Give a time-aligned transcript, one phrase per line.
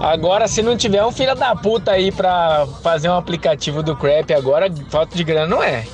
[0.00, 4.32] Agora, se não tiver um filho da puta aí pra fazer um aplicativo do Crap
[4.32, 5.84] agora, falta de grana não é.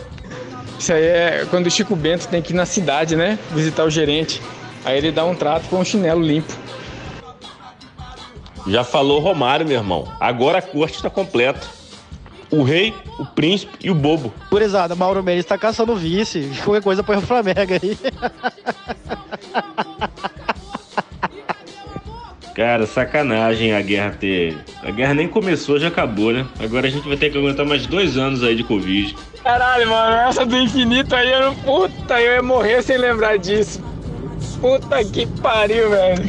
[0.78, 3.38] Isso aí é quando o Chico Bento tem que ir na cidade, né?
[3.50, 4.40] Visitar o gerente.
[4.84, 6.52] Aí ele dá um trato com um chinelo limpo.
[8.66, 10.06] Já falou Romário, meu irmão.
[10.20, 11.66] Agora a corte está completa.
[12.50, 14.32] O rei, o príncipe e o bobo.
[14.48, 16.52] Curizada, Mauro Mendes tá caçando vice.
[16.64, 17.98] Qualquer coisa põe o Flamengo aí.
[22.56, 24.56] Cara, sacanagem a guerra ter.
[24.82, 26.46] A guerra nem começou, já acabou, né?
[26.58, 29.14] Agora a gente vai ter que aguentar mais dois anos aí de Covid.
[29.42, 31.54] Caralho, mano, essa do infinito aí, eu não.
[31.54, 33.84] Puta, eu ia morrer sem lembrar disso.
[34.58, 36.24] Puta que pariu, velho.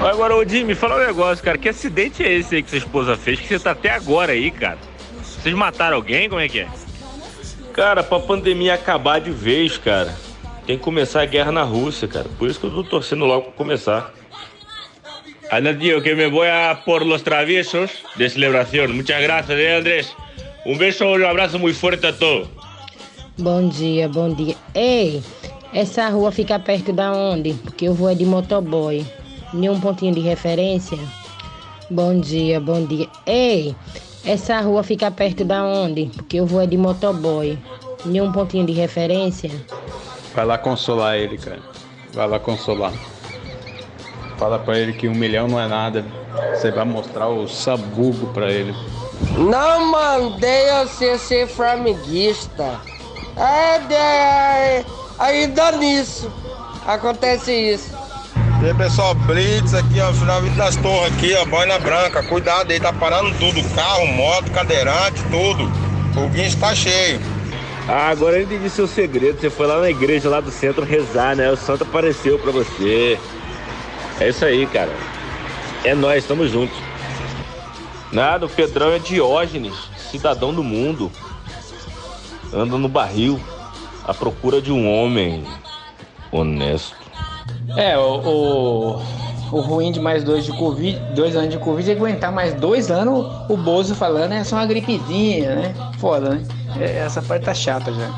[0.00, 1.58] Agora, ô Jimmy, fala um negócio, cara.
[1.58, 3.38] Que acidente é esse aí que sua esposa fez?
[3.38, 4.78] Que você tá até agora aí, cara.
[5.22, 6.30] Vocês mataram alguém?
[6.30, 6.68] Como é que é?
[7.74, 10.16] Cara, pra pandemia acabar de vez, cara,
[10.66, 12.26] tem que começar a guerra na Rússia, cara.
[12.38, 14.14] Por isso que eu tô torcendo logo pra começar.
[15.50, 18.94] Anda, tío, que me voy a por los traviesos de celebración.
[18.94, 20.14] Muchas gracias, eh, Andrés.
[20.66, 22.48] Un beso, un abrazo muy fuerte a todos.
[23.38, 24.56] Bom dia, bom dia.
[24.74, 25.22] Ei,
[25.72, 27.54] essa rua fica perto da onde?
[27.54, 29.06] Porque eu vou é de motoboy.
[29.54, 30.98] Nenhum pontinho de referência?
[31.88, 33.08] Bom dia, bom dia.
[33.24, 33.74] Ei,
[34.26, 36.10] essa rua fica perto da onde?
[36.14, 37.58] Porque eu vou é de motoboy.
[38.04, 39.50] Nenhum pontinho de referência?
[40.34, 41.60] Vai lá consolar ele, cara.
[42.12, 42.92] Vai lá consolar.
[44.38, 46.04] Fala pra ele que um milhão não é nada.
[46.54, 48.74] Você vai mostrar o sabugo pra ele.
[49.36, 52.80] Não mandei você ser flamenguista.
[53.36, 54.84] É, é,
[55.18, 56.30] ainda nisso.
[56.86, 57.98] Acontece isso.
[58.62, 62.22] E aí, pessoal, Blitz aqui, ó, final das torres aqui, ó, boina branca.
[62.22, 63.62] Cuidado aí, tá parando tudo.
[63.74, 65.70] Carro, moto, cadeirante, tudo.
[66.16, 67.20] O guincho tá cheio.
[67.88, 69.40] Ah, agora eu entendi seu segredo.
[69.40, 71.50] Você foi lá na igreja lá do centro rezar, né?
[71.50, 73.18] O santo apareceu pra você.
[74.20, 74.90] É isso aí, cara.
[75.84, 76.76] É nós, estamos juntos.
[78.12, 79.74] Nada, o Pedrão é Diógenes,
[80.10, 81.10] cidadão do mundo.
[82.52, 83.38] Anda no barril
[84.04, 85.44] à procura de um homem
[86.32, 86.96] honesto.
[87.76, 89.02] É, o, o,
[89.52, 92.90] o ruim de mais dois de Covid, dois anos de Covid é aguentar mais dois
[92.90, 95.74] anos o Bozo falando é só uma gripezinha, né?
[95.98, 96.42] Foda, né?
[96.80, 98.10] É, essa parte tá chata já.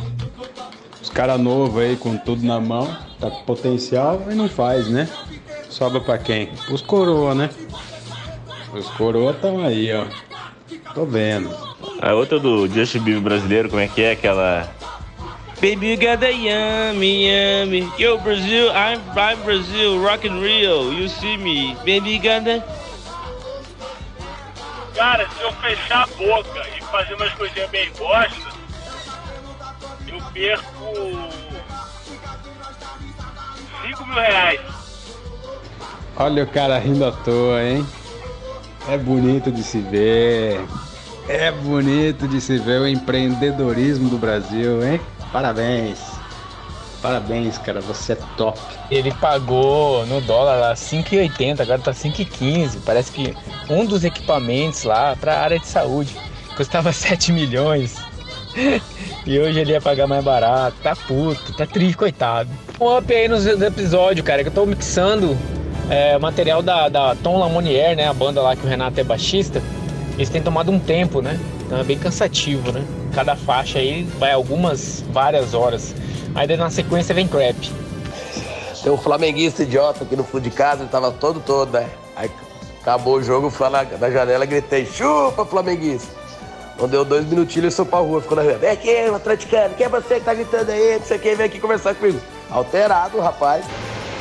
[1.03, 2.89] Os caras novos aí com tudo na mão,
[3.19, 5.09] tá com potencial e não faz, né?
[5.71, 6.51] Sobra pra quem?
[6.69, 7.49] Os coroa, né?
[8.73, 10.05] Os coroa estão aí, ó.
[10.93, 11.57] Tô vendo.
[12.03, 14.69] A outra do Justin Bieber brasileiro, como é que é aquela.
[15.61, 17.93] Baby, you got that yummy, yummy.
[17.99, 20.91] Yo, Brazil, I'm, I'm Brazil, rock and Rio.
[20.91, 21.77] You see me.
[21.85, 22.65] Baby, you got that.
[24.95, 28.51] Cara, se eu fechar a boca e fazer umas coisinhas bem bosta,
[30.09, 31.31] eu perco
[33.83, 34.80] 5 mil reais.
[36.21, 37.87] Olha o cara rindo à toa, hein?
[38.87, 40.61] É bonito de se ver.
[41.27, 45.01] É bonito de se ver o empreendedorismo do Brasil, hein?
[45.33, 45.99] Parabéns.
[47.01, 48.61] Parabéns, cara, você é top.
[48.91, 52.81] Ele pagou no dólar lá 5,80, agora tá 5,15.
[52.85, 53.35] Parece que
[53.71, 56.15] um dos equipamentos lá para a área de saúde
[56.55, 57.97] custava 7 milhões.
[59.25, 60.77] e hoje ele ia pagar mais barato.
[60.83, 62.51] Tá puto, tá triste, coitado.
[62.79, 65.35] Um up aí nos episódios, cara, que eu tô mixando
[65.91, 68.07] é, material da, da Tom Lamonier, né?
[68.07, 69.61] A banda lá que o Renato é baixista.
[70.15, 71.39] Eles têm tomado um tempo, né?
[71.67, 72.85] Então é bem cansativo, né?
[73.13, 75.95] Cada faixa aí vai algumas, várias horas.
[76.35, 77.73] Aí daí na sequência vem crap.
[78.83, 81.89] Tem um flamenguista idiota aqui no fundo de casa, ele tava todo todo, né?
[82.15, 82.31] Aí
[82.81, 86.21] acabou o jogo, fui lá na, na janela gritei, chupa, flamenguista.
[86.79, 88.55] Não deu dois minutinhos, ele sou pra rua, ficou na rua.
[88.55, 90.99] Vem aqui, atleticano, quem é você que tá gritando aí?
[90.99, 92.21] Não sei quem, vem aqui conversar comigo.
[92.51, 93.67] Alterado, rapaz.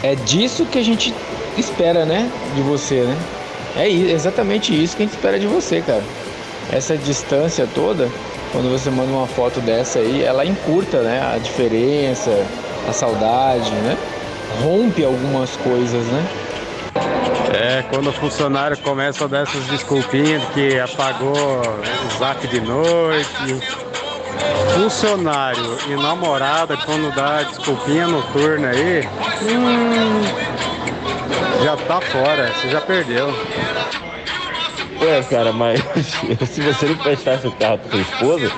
[0.02, 1.13] É disso que a gente
[1.59, 2.30] espera, né?
[2.56, 3.18] De você, né?
[3.75, 6.03] É exatamente isso que a gente espera de você, cara.
[6.72, 8.09] Essa distância toda,
[8.52, 11.22] quando você manda uma foto dessa aí, ela encurta, né?
[11.35, 12.32] A diferença,
[12.88, 13.97] a saudade, né?
[14.64, 16.26] Rompe algumas coisas, né?
[17.53, 22.61] É, quando o funcionário começa a dar essas desculpinhas de que apagou o zap de
[22.61, 23.59] noite.
[24.76, 29.08] Funcionário e namorada, quando dá desculpinha noturna aí,
[29.41, 30.22] hum,
[31.64, 33.34] já tá fora, você já perdeu.
[35.02, 35.79] Ué, cara, mas
[36.50, 38.52] se você não prestasse o carro pra sua esposa,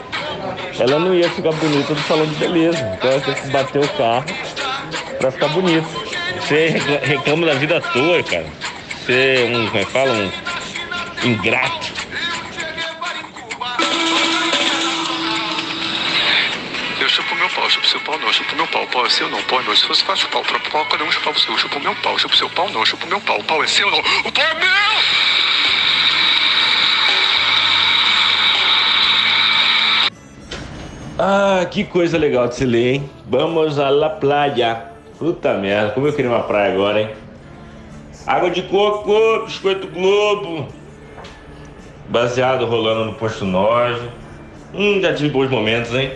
[0.80, 2.80] ela não ia ficar bonita no salão de beleza.
[2.98, 4.26] Então ela tem que bater o carro
[5.20, 5.88] pra ficar bonito.
[6.40, 8.46] Você reclama da vida à toa, cara.
[9.06, 10.12] Você é um, como é que fala?
[10.14, 11.91] Um ingrato.
[17.72, 19.76] Chupa seu pau, não, chupa meu pau, pau é seu, não, pau é meu.
[19.76, 21.96] Se você faz chupar o próprio pau, cada um chupa o seu, chupa o meu
[21.96, 24.32] pau, chupa seu pau, não, chupa o meu pau, o pau é seu, não, o
[24.32, 24.72] pau é meu!
[31.18, 33.10] Ah, que coisa legal de se ler, hein?
[33.28, 34.88] Vamos à la playa.
[35.18, 37.10] Puta merda, como eu queria uma praia agora, hein?
[38.28, 40.68] Água de coco, biscoito globo.
[42.10, 44.12] Baseado rolando no posto nojo.
[44.74, 46.12] Hum, já tive bons momentos, hein?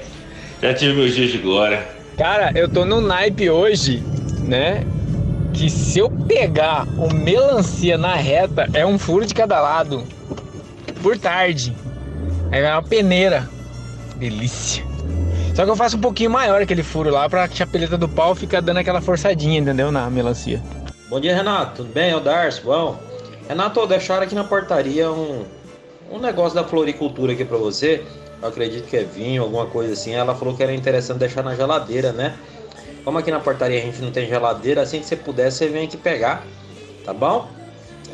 [0.61, 1.85] Já tive meus dias de glória.
[2.17, 4.01] Cara, eu tô no naipe hoje,
[4.43, 4.85] né?
[5.53, 10.03] Que se eu pegar o melancia na reta, é um furo de cada lado.
[11.01, 11.73] Por tarde.
[12.51, 13.49] É uma peneira.
[14.17, 14.83] Delícia.
[15.53, 18.61] Só que eu faço um pouquinho maior aquele furo lá pra chapeleta do pau ficar
[18.61, 19.91] dando aquela forçadinha, entendeu?
[19.91, 20.61] Na melancia.
[21.09, 21.83] Bom dia, Renato.
[21.83, 22.11] Tudo bem?
[22.11, 22.63] É o Darcio.
[22.65, 22.99] Bom,
[23.47, 25.45] Renato, deixaram aqui na portaria um,
[26.11, 28.03] um negócio da floricultura aqui pra você.
[28.45, 30.13] Eu acredito que é vinho, alguma coisa assim.
[30.13, 32.35] Ela falou que era interessante deixar na geladeira, né?
[33.03, 35.85] Como aqui na portaria a gente não tem geladeira, assim que você puder, você vem
[35.85, 36.45] aqui pegar,
[37.03, 37.49] tá bom?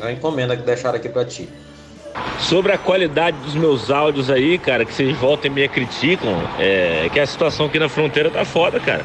[0.00, 1.50] É uma encomenda que deixaram aqui pra ti.
[2.38, 7.10] Sobre a qualidade dos meus áudios aí, cara, que vocês voltam e me criticam, é
[7.12, 9.04] que a situação aqui na fronteira tá foda, cara.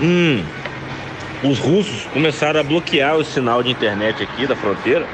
[0.00, 0.44] Hum,
[1.42, 5.08] os russos começaram a bloquear o sinal de internet aqui da fronteira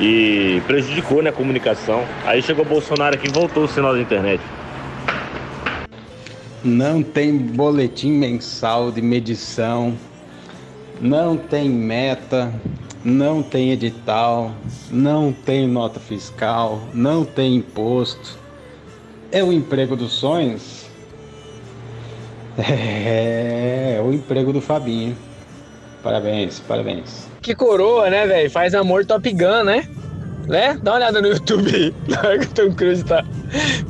[0.00, 2.04] e prejudicou né, a comunicação.
[2.24, 4.42] Aí chegou o Bolsonaro aqui e voltou o sinal de internet.
[6.62, 9.94] Não tem boletim mensal de medição,
[11.00, 12.52] não tem meta,
[13.04, 14.52] não tem edital,
[14.90, 18.38] não tem nota fiscal, não tem imposto.
[19.30, 20.84] É o emprego dos sonhos?
[22.56, 25.16] É, é o emprego do Fabinho.
[26.04, 27.26] Parabéns, parabéns.
[27.40, 28.50] Que coroa, né, velho?
[28.50, 29.88] Faz amor Top Gun, né?
[30.46, 30.78] Né?
[30.82, 31.94] Dá uma olhada no YouTube.
[32.06, 33.24] Na hora que o Tom Cruise tá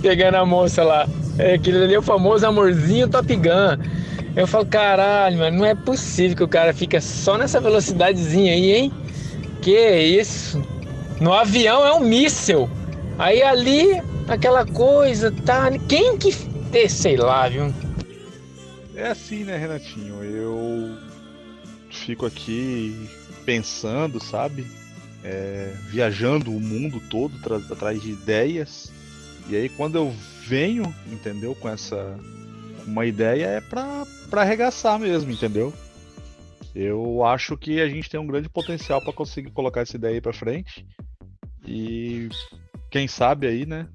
[0.00, 1.08] pegando a moça lá.
[1.36, 3.82] É, aquele ali é o famoso amorzinho Top Gun.
[4.36, 8.72] Eu falo, caralho, mano, não é possível que o cara fica só nessa velocidadezinha aí,
[8.72, 8.92] hein?
[9.60, 10.64] Que isso?
[11.20, 12.70] No avião é um míssel.
[13.18, 15.68] Aí ali, aquela coisa, tá.
[15.88, 16.32] Quem que.
[16.88, 17.72] Sei lá, viu?
[18.94, 20.22] É assim, né, Renatinho?
[20.22, 20.93] Eu
[22.04, 23.08] fico aqui
[23.44, 24.66] pensando, sabe?
[25.22, 27.34] É, viajando o mundo todo
[27.72, 28.92] atrás de ideias.
[29.48, 30.14] E aí quando eu
[30.46, 31.54] venho, entendeu?
[31.54, 32.18] Com essa
[32.86, 35.72] uma ideia é pra, pra arregaçar mesmo, entendeu?
[36.74, 40.20] Eu acho que a gente tem um grande potencial para conseguir colocar essa ideia aí
[40.20, 40.86] pra frente.
[41.66, 42.28] E
[42.90, 43.88] quem sabe aí, né?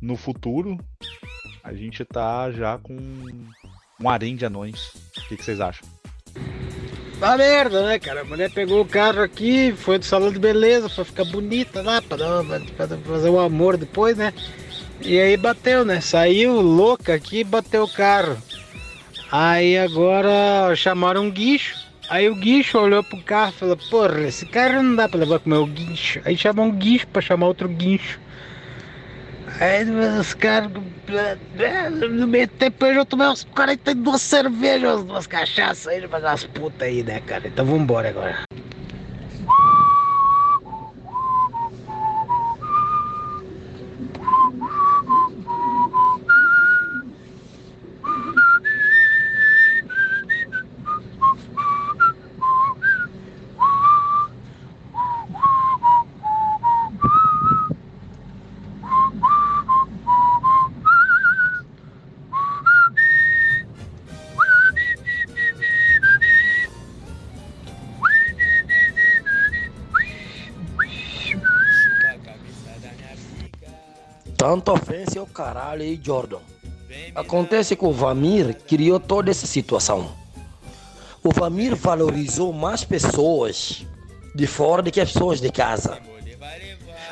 [0.00, 0.76] No futuro,
[1.62, 2.96] a gente tá já com
[4.00, 4.94] um harém de anões.
[5.16, 5.95] O que, que vocês acham?
[7.18, 8.20] Tá merda, né, cara?
[8.20, 12.02] A mulher pegou o carro aqui, foi do salão de beleza pra ficar bonita lá,
[12.02, 12.44] pra, dar,
[12.76, 14.34] pra fazer o amor depois, né?
[15.00, 16.00] E aí bateu, né?
[16.00, 18.36] Saiu louca aqui e bateu o carro.
[19.32, 21.74] Aí agora chamaram um guincho.
[22.08, 25.38] Aí o guincho olhou pro carro e falou: Porra, esse carro não dá pra levar
[25.38, 26.20] com o meu guincho.
[26.24, 28.20] Aí chamou um guincho pra chamar outro guincho.
[29.60, 29.84] Aí
[30.18, 30.70] os caras.
[32.10, 37.02] No meio tempo eu já tomei uns 42 cervejas, umas cachaças aí, umas putas aí,
[37.02, 37.46] né, cara?
[37.46, 38.42] Então vambora agora.
[74.56, 76.38] Tanta ofensa é o caralho aí, Jordan.
[77.14, 80.10] Acontece que o Vamir criou toda essa situação.
[81.22, 83.84] O Vamir valorizou mais pessoas
[84.34, 85.98] de fora do que as pessoas de casa.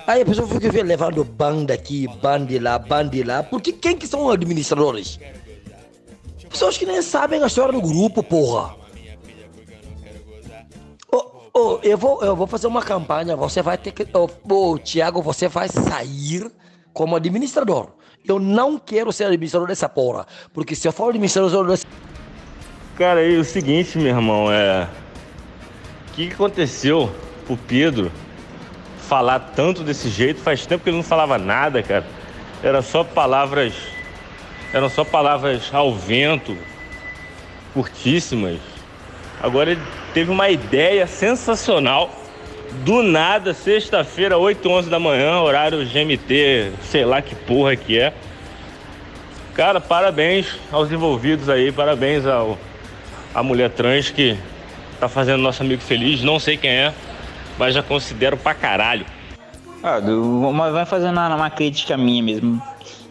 [0.07, 3.43] Aí a pessoa fica levando banda aqui, banda lá, banda lá.
[3.43, 5.21] Porque quem que são administradores?
[6.49, 8.75] Pessoas que nem sabem a história do grupo, porra.
[11.13, 13.37] Oh, oh, eu, vou, eu vou fazer uma campanha.
[13.37, 14.07] Você vai ter que.
[14.15, 16.51] Oh, oh, Tiago, você vai sair
[16.95, 17.89] como administrador.
[18.27, 20.27] Eu não quero ser administrador dessa porra.
[20.53, 21.85] Porque se eu for administrador dessa.
[22.97, 24.89] Cara, aí o seguinte, meu irmão, é.
[26.09, 27.13] O que aconteceu
[27.45, 28.11] pro Pedro
[29.09, 30.41] falar tanto desse jeito?
[30.41, 32.07] Faz tempo que ele não falava nada, cara.
[32.63, 33.75] Era só palavras.
[34.73, 36.57] Eram só palavras ao vento,
[37.75, 38.59] curtíssimas.
[39.43, 39.83] Agora ele
[40.15, 42.24] teve uma ideia sensacional
[42.83, 48.13] do nada, sexta-feira, 8 11 da manhã, horário GMT, sei lá que porra que é.
[49.55, 52.59] Cara, parabéns aos envolvidos aí, parabéns ao
[53.35, 54.37] a mulher trans que
[54.99, 56.23] tá fazendo nosso amigo feliz.
[56.23, 56.95] Não sei quem é,
[57.59, 59.07] mas já considero pra caralho.
[59.83, 60.01] Ah,
[60.53, 62.63] mas vai fazendo uma, uma crítica minha mesmo.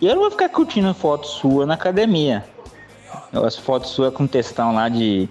[0.01, 2.43] E eu não vou ficar curtindo foto sua na academia.
[3.32, 5.29] As fotos suas com textão lá de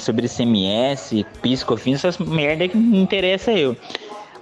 [0.00, 3.76] Sobre ICMS, piscofins, essas merda que não interessa eu.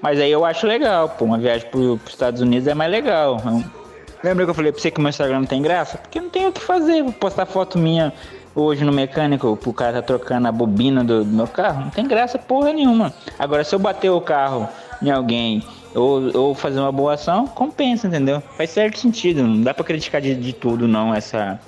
[0.00, 3.40] Mas aí eu acho legal, pô, uma viagem pro, pros Estados Unidos é mais legal.
[3.44, 3.78] Eu-
[4.24, 5.96] Lembra que eu falei pra você que meu Instagram não tem graça?
[5.96, 7.04] Porque não tem o que fazer.
[7.04, 8.12] Vou postar foto minha
[8.52, 11.82] hoje no mecânico, pro cara tá trocando a bobina do, do meu carro.
[11.82, 13.14] Não tem graça porra nenhuma.
[13.38, 14.68] Agora, se eu bater o carro
[15.00, 15.62] em alguém
[15.94, 18.42] ou, ou fazer uma boa ação, compensa, entendeu?
[18.56, 19.44] Faz certo sentido.
[19.44, 21.60] Não dá pra criticar de, de tudo, não, essa,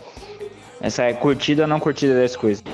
[0.81, 2.65] essa curtida ou não curtida das coisas.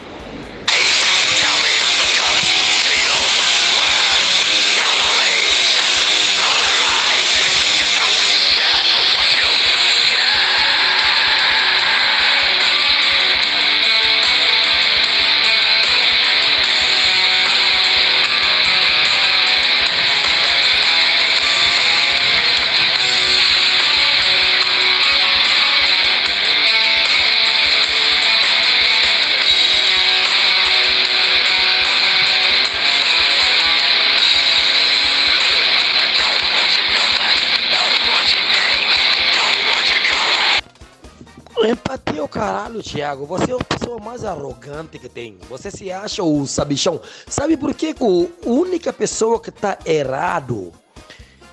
[42.77, 43.27] O caralho, Thiago.
[43.27, 45.39] Você é a pessoa mais arrogante que tem.
[45.49, 47.01] Você se acha o sabichão.
[47.27, 50.73] Sabe por que A única pessoa que tá errado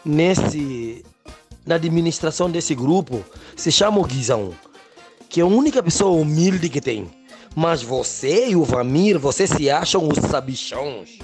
[0.04, 1.04] nesse
[1.66, 3.24] na administração desse grupo
[3.56, 4.54] se chama o Guizão,
[5.30, 7.10] que é a única pessoa humilde que tem.
[7.56, 11.20] Mas você e o Vamir, vocês se acham os sabichões.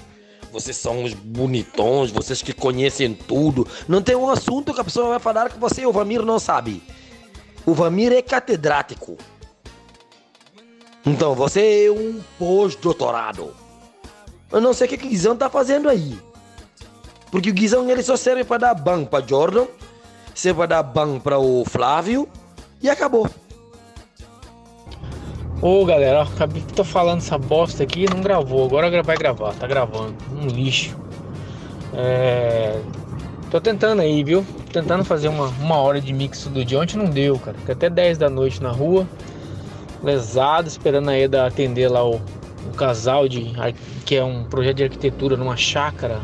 [0.52, 3.68] Vocês são os bonitões, vocês que conhecem tudo.
[3.88, 6.40] Não tem um assunto que a pessoa vai falar que você e o Vamir não
[6.40, 6.82] sabe.
[7.66, 9.18] O Vamir é catedrático.
[11.10, 13.52] Então, você é um pós-doutorado.
[14.52, 16.16] Eu não sei o que o Guizão tá fazendo aí.
[17.32, 19.66] Porque o Guizão ele só serve para dar ban para Jordan,
[20.36, 22.30] serve para dar ban para o Flávio
[22.80, 23.28] e acabou.
[25.60, 28.66] Ô galera, acabei tô falando essa bosta aqui não gravou.
[28.66, 30.16] Agora vai gravar, tá gravando.
[30.32, 30.96] Um lixo.
[31.92, 32.80] É.
[33.50, 34.46] Tô tentando aí, viu?
[34.72, 36.80] Tentando fazer uma, uma hora de mix do dia.
[36.80, 37.58] Ontem não deu, cara.
[37.58, 39.08] Fiquei até 10 da noite na rua.
[40.04, 43.54] Lesado, esperando a Eda atender lá o, o casal de.
[44.06, 46.20] que é um projeto de arquitetura numa chácara.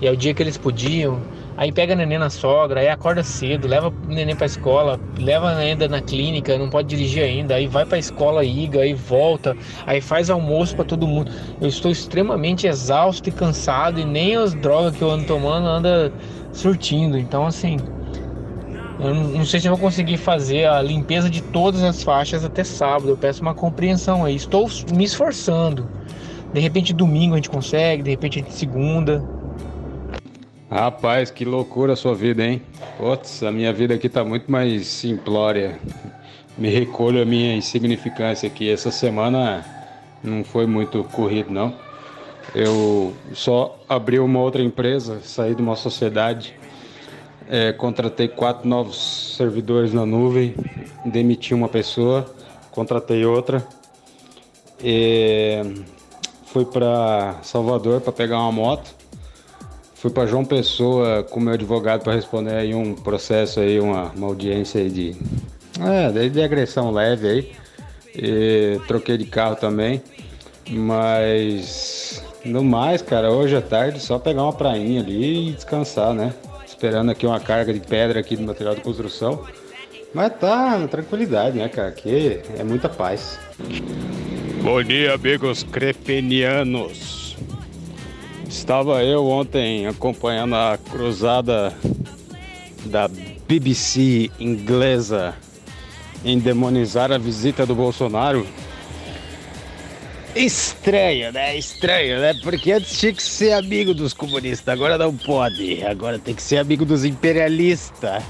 [0.00, 1.20] E é o dia que eles podiam.
[1.56, 5.54] Aí pega a neném na sogra, aí acorda cedo, leva o neném pra escola, leva
[5.54, 10.00] ainda na clínica, não pode dirigir ainda, aí vai pra escola Iga, aí volta, aí
[10.00, 11.30] faz almoço pra todo mundo.
[11.60, 16.12] Eu estou extremamente exausto e cansado e nem as drogas que eu ando tomando anda
[16.52, 17.16] surtindo.
[17.16, 17.76] Então assim,
[18.98, 22.62] eu não sei se eu vou conseguir fazer a limpeza de todas as faixas até
[22.62, 23.08] sábado.
[23.08, 24.36] Eu peço uma compreensão aí.
[24.36, 25.88] Estou me esforçando.
[26.52, 29.24] De repente domingo a gente consegue, de repente segunda.
[30.70, 32.62] Rapaz, que loucura a sua vida, hein?
[32.96, 35.78] Putz, a minha vida aqui tá muito mais simplória.
[36.56, 38.70] Me recolho a minha insignificância aqui.
[38.70, 39.64] Essa semana
[40.22, 41.74] não foi muito corrido, não.
[42.54, 46.54] Eu só abri uma outra empresa, saí de uma sociedade,
[47.48, 50.54] é, contratei quatro novos servidores na nuvem,
[51.04, 52.26] demiti uma pessoa,
[52.70, 53.66] contratei outra.
[54.82, 55.84] E
[56.46, 58.94] fui para Salvador para pegar uma moto.
[59.94, 64.26] Fui para João Pessoa com meu advogado para responder aí um processo aí, uma, uma
[64.26, 65.16] audiência aí de,
[65.80, 67.52] é, de agressão leve aí.
[68.14, 70.02] E troquei de carro também.
[70.68, 76.34] Mas no mais, cara, hoje à tarde só pegar uma prainha ali e descansar, né?
[76.84, 79.42] Esperando aqui uma carga de pedra aqui do material de construção.
[80.12, 81.88] Mas tá tranquilidade, né, cara?
[81.88, 83.40] Aqui é muita paz.
[84.62, 87.38] Bom dia, amigos crepenianos.
[88.46, 91.74] Estava eu ontem acompanhando a cruzada
[92.84, 93.08] da
[93.48, 95.34] BBC inglesa
[96.22, 98.46] em demonizar a visita do Bolsonaro.
[100.34, 101.56] Estranho, né?
[101.56, 102.34] Estranho, né?
[102.42, 105.84] Porque antes tinha que ser amigo dos comunistas, agora não pode.
[105.84, 108.22] Agora tem que ser amigo dos imperialistas.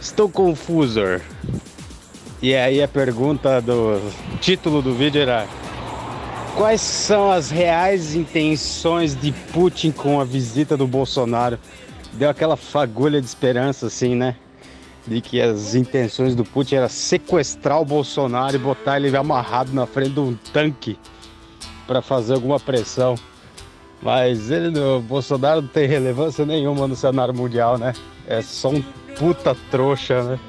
[0.00, 1.20] Estou confuso.
[2.40, 4.00] E aí a pergunta do
[4.40, 5.46] título do vídeo era
[6.56, 11.58] Quais são as reais intenções de Putin com a visita do Bolsonaro?
[12.12, 14.36] Deu aquela fagulha de esperança, assim, né?
[15.06, 19.86] De que as intenções do Putin era sequestrar o Bolsonaro e botar ele amarrado na
[19.86, 20.98] frente de um tanque
[21.86, 23.14] para fazer alguma pressão.
[24.02, 27.92] Mas ele, o Bolsonaro não tem relevância nenhuma no cenário mundial, né?
[28.26, 28.82] É só um
[29.18, 30.40] puta trouxa, né?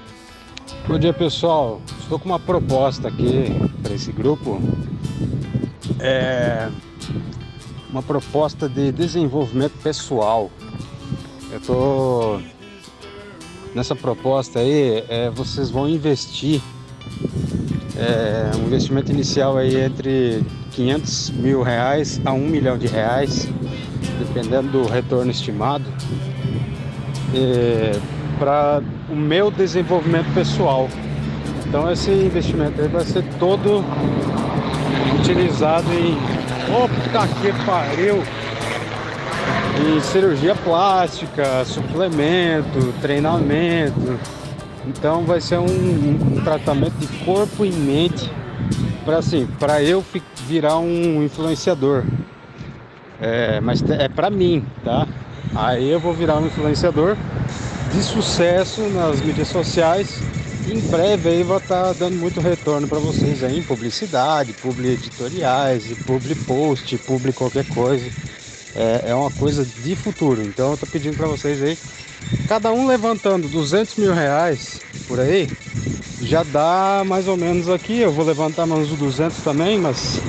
[0.87, 1.81] Bom dia, pessoal.
[1.99, 3.45] estou com uma proposta aqui
[3.81, 4.61] para esse grupo.
[5.99, 6.69] É
[7.89, 10.51] uma proposta de desenvolvimento pessoal.
[11.51, 12.39] Eu tô
[13.75, 16.61] nessa proposta aí, é, vocês vão investir
[17.97, 20.41] é, um investimento inicial aí entre
[20.71, 23.47] 500 mil reais a 1 milhão de reais,
[24.17, 25.83] dependendo do retorno estimado,
[27.35, 27.99] é,
[28.39, 30.89] para o meu desenvolvimento pessoal.
[31.67, 33.83] Então esse investimento aí vai ser todo
[35.19, 36.17] utilizado em.
[36.73, 38.44] Opa que pariu!
[40.01, 44.17] Cirurgia plástica, suplemento, treinamento.
[44.87, 48.31] Então vai ser um, um tratamento de corpo e mente
[49.03, 50.03] para assim, para eu
[50.47, 52.03] virar um influenciador.
[53.19, 55.07] É, mas é para mim, tá?
[55.53, 57.17] Aí eu vou virar um influenciador
[57.93, 60.19] de sucesso nas mídias sociais.
[60.67, 64.93] Em breve aí vou estar tá dando muito retorno para vocês aí em publicidade, publi
[64.93, 68.09] editoriais, publi post, publi qualquer coisa.
[68.75, 70.41] É, é uma coisa de futuro.
[70.41, 71.77] Então eu tô pedindo para vocês aí,
[72.47, 75.49] cada um levantando 200 mil reais por aí,
[76.21, 77.99] já dá mais ou menos aqui.
[77.99, 80.19] Eu vou levantar mais uns 200 também, mas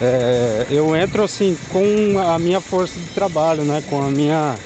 [0.00, 3.82] é, eu entro assim com a minha força de trabalho, né?
[3.88, 4.58] Com a minha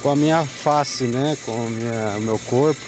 [0.00, 1.36] com a minha face, né?
[1.44, 2.80] Com o meu corpo.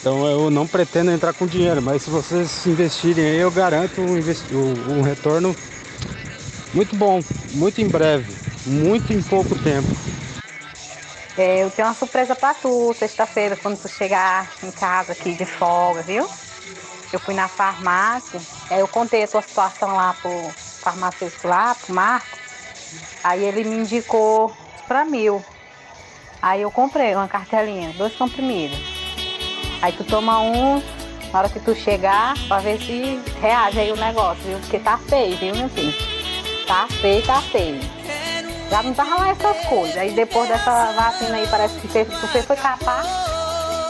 [0.00, 4.14] Então eu não pretendo entrar com dinheiro, mas se vocês investirem aí, eu garanto um,
[4.92, 5.56] um retorno
[6.74, 7.20] muito bom,
[7.54, 8.34] muito em breve,
[8.66, 9.88] muito em pouco tempo.
[11.36, 15.44] É, eu tenho uma surpresa pra tu, sexta-feira, quando tu chegar em casa aqui de
[15.44, 16.28] folga, viu?
[17.12, 20.30] Eu fui na farmácia, aí eu contei a tua situação lá pro
[20.82, 22.36] farmacêutico lá, pro Marco.
[23.22, 24.52] Aí ele me indicou
[24.86, 25.42] pra mil.
[26.42, 28.78] Aí eu comprei uma cartelinha, dois comprimidos.
[29.80, 30.82] Aí tu toma um,
[31.32, 34.58] na hora que tu chegar, pra ver se reage aí o negócio, viu?
[34.58, 36.17] Porque tá feio, viu, meu filho?
[36.68, 37.80] Tá feio, tá feio.
[38.70, 39.96] Já não tava lá essas coisas.
[39.96, 43.06] Aí depois dessa vacina aí, parece que você, você foi capaz.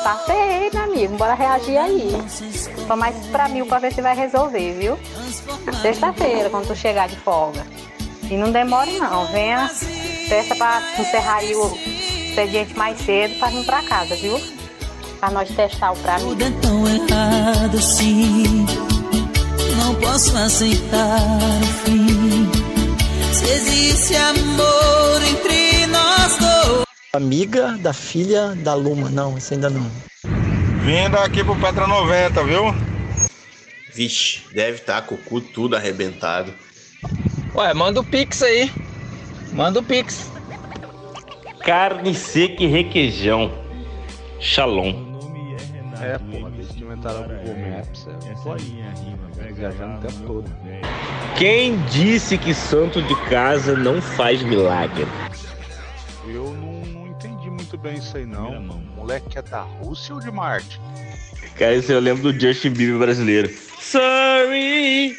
[0.04, 1.16] Tá feio, meu amigo.
[1.16, 2.16] Bora reagir aí.
[2.86, 4.98] Tomar isso pra mil pra ver se vai resolver, viu?
[5.82, 7.66] Sexta-feira, quando tu chegar de folga.
[8.30, 9.26] E não demore não.
[9.26, 9.68] Venha,
[10.28, 11.76] peça pra encerrar aí o
[12.28, 14.40] expediente mais cedo pra vir pra casa, viu?
[15.18, 16.36] Pra nós testar o pra mim.
[16.40, 18.64] É tão errado assim.
[19.76, 21.18] Não posso aceitar
[21.60, 22.47] o fim.
[23.32, 26.84] Se existe amor entre nós dois.
[27.12, 29.10] Amiga da filha da Luma.
[29.10, 29.90] Não, isso ainda não.
[30.84, 32.74] Vindo aqui pro Petra 90, viu?
[33.94, 36.54] Vixe, deve estar tá com o cu tudo arrebentado.
[37.54, 38.70] Ué, manda o Pix aí.
[39.52, 40.30] Manda o Pix.
[41.64, 43.52] Carne seca e requeijão.
[44.40, 45.08] Shalom.
[46.00, 50.50] É, porra, desde que inventaram o Google Maps, é, tô aí, viajando o tempo todo.
[51.37, 55.06] Quem disse que santo de casa não faz milagre?
[56.26, 58.58] Eu não, não entendi muito bem isso aí não.
[58.58, 60.80] O moleque é da Rússia ou de Marte?
[61.56, 63.50] Cara, isso eu lembro do Justin Bieber brasileiro.
[63.80, 65.16] Sorry,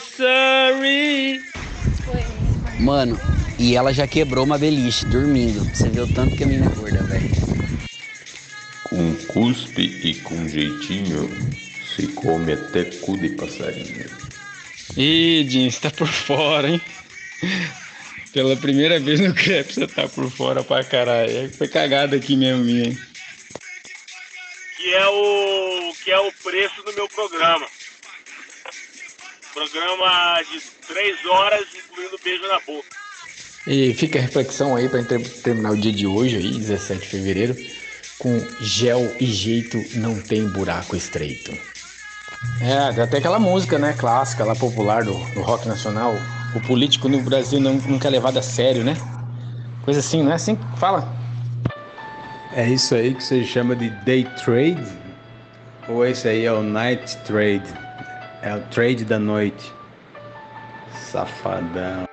[0.00, 1.40] sorry.
[2.80, 3.18] Mano,
[3.58, 5.64] e ela já quebrou uma beliche dormindo.
[5.74, 7.45] Você viu tanto que a menina é gorda, velho.
[8.96, 11.28] Com cuspe e com jeitinho,
[11.94, 14.06] se come até cu de passarinho.
[14.96, 16.80] Ih, Jim, você tá por fora, hein?
[18.32, 21.52] Pela primeira vez no crepe você tá por fora pra caralho.
[21.58, 22.86] Foi cagada aqui mesmo, minha.
[22.86, 22.98] hein?
[24.78, 27.66] Que é o que é o preço do meu programa.
[29.52, 32.88] Programa de três horas, incluindo beijo na boca.
[33.66, 35.02] E fica a reflexão aí para
[35.42, 37.56] terminar o dia de hoje, aí, 17 de fevereiro,
[38.18, 41.52] com gel e jeito não tem buraco estreito.
[42.60, 46.14] É, tem até aquela música, né, clássica, lá popular do, do rock nacional.
[46.54, 48.94] O político no Brasil não, nunca é levado a sério, né?
[49.84, 51.06] Coisa assim, não é assim que fala?
[52.54, 54.82] É isso aí que você chama de day trade?
[55.88, 57.68] Ou esse aí é o night trade?
[58.42, 59.72] É o trade da noite.
[60.92, 62.08] Safadão.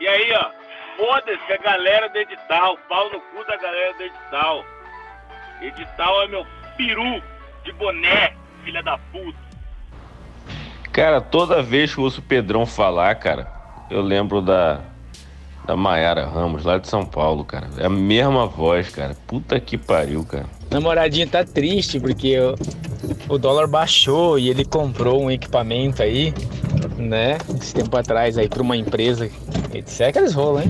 [0.00, 0.50] E aí, ó,
[0.96, 4.64] foda-se a galera do edital, pau no cu da galera do edital.
[5.60, 7.22] Edital é meu peru
[7.64, 9.38] de boné, filha da puta.
[10.92, 13.50] Cara, toda vez que eu ouço o Pedrão falar, cara,
[13.90, 14.80] eu lembro da
[15.66, 17.68] da Maiara Ramos, lá de São Paulo, cara.
[17.78, 19.16] É a mesma voz, cara.
[19.26, 20.46] Puta que pariu, cara.
[20.70, 22.54] Namoradinha tá triste porque o,
[23.28, 26.34] o dólar baixou e ele comprou um equipamento aí,
[26.98, 27.38] né?
[27.60, 29.30] Esse tempo atrás aí pra uma empresa.
[29.72, 30.08] Etc.
[30.08, 30.68] Aqueles rolos, hein?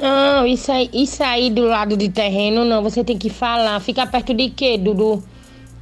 [0.00, 3.80] Não, isso aí, isso aí do lado de terreno não, você tem que falar.
[3.80, 5.22] Fica perto de quê, Dudu?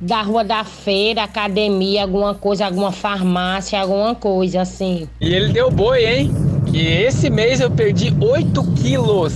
[0.00, 5.08] da rua da feira, academia, alguma coisa, alguma farmácia, alguma coisa assim.
[5.20, 6.30] E ele deu boi, hein?
[6.70, 9.32] Que esse mês eu perdi 8 quilos.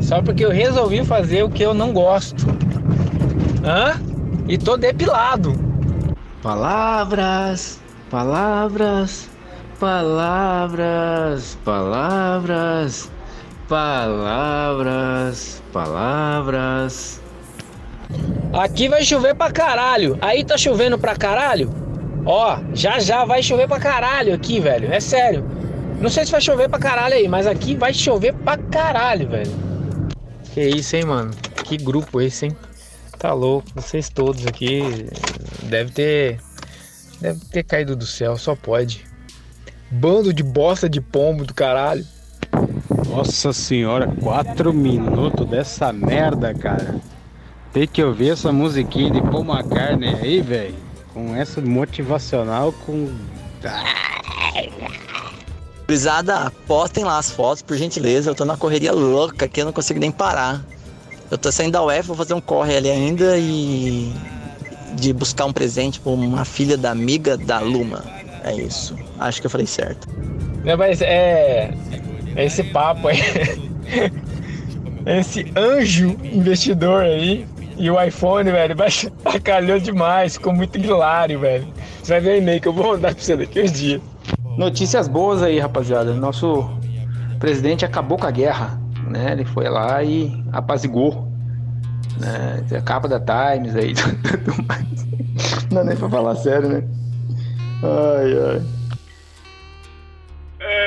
[0.00, 2.46] Só porque eu resolvi fazer o que eu não gosto.
[3.64, 4.00] Hã?
[4.48, 5.52] E tô depilado.
[6.42, 9.28] Palavras, palavras,
[9.78, 13.10] palavras, palavras,
[13.70, 17.20] palavras, palavras.
[18.52, 20.18] Aqui vai chover pra caralho.
[20.20, 21.72] Aí tá chovendo pra caralho?
[22.26, 24.92] Ó, já já vai chover pra caralho aqui, velho.
[24.92, 25.48] É sério.
[26.00, 29.52] Não sei se vai chover pra caralho aí, mas aqui vai chover pra caralho, velho.
[30.52, 31.30] Que isso, hein, mano?
[31.64, 32.56] Que grupo esse, hein?
[33.20, 33.68] Tá louco.
[33.76, 35.06] Vocês todos aqui
[35.62, 36.40] deve ter
[37.20, 39.06] deve ter caído do céu, só pode.
[39.92, 42.04] Bando de bosta de pombo do caralho.
[43.10, 46.94] Nossa senhora, quatro minutos dessa merda, cara.
[47.72, 50.76] Tem que ouvir essa musiquinha de Paul McCartney aí, velho.
[51.12, 53.12] Com essa motivacional com.
[55.86, 58.30] Gurizada, postem lá as fotos, por gentileza.
[58.30, 60.64] Eu tô na correria louca aqui, eu não consigo nem parar.
[61.28, 64.12] Eu tô saindo da UF, vou fazer um corre ali ainda e.
[64.94, 68.04] de buscar um presente pra uma filha da amiga da Luma.
[68.44, 68.96] É isso.
[69.18, 70.08] Acho que eu falei certo.
[70.64, 71.74] Não, mas é.
[72.44, 73.20] Esse papo aí.
[75.06, 77.46] Esse anjo investidor aí.
[77.76, 78.76] E o iPhone, velho,
[79.24, 80.34] bacalhou demais.
[80.34, 81.66] Ficou muito hilário, velho.
[82.02, 84.02] Você vai ver o e-mail que eu vou mandar pra você daqui uns dias.
[84.58, 86.12] Notícias boas aí, rapaziada.
[86.12, 86.68] Nosso
[87.38, 89.32] presidente acabou com a guerra, né?
[89.32, 91.26] Ele foi lá e apazigou.
[92.18, 92.62] Né?
[92.76, 93.94] A capa da Times aí,
[94.44, 95.06] tudo mais.
[95.70, 96.84] Não dá nem pra falar sério, né?
[97.82, 98.79] Ai, ai.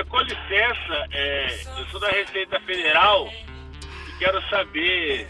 [0.09, 1.47] Com licença, é,
[1.79, 3.27] eu sou da Receita Federal
[4.07, 5.27] e quero saber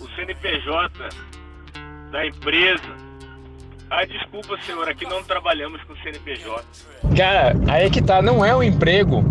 [0.00, 1.08] o CNPJ
[2.10, 3.04] da empresa.
[3.90, 6.64] Ah, desculpa, senhor, aqui não trabalhamos com CNPJ.
[7.16, 9.24] Cara, aí é que tá, não é um emprego.